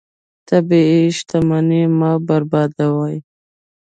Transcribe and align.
طبیعي 0.49 1.01
شتمنۍ 1.17 1.83
مه 1.99 2.11
بربادوه. 2.27 3.09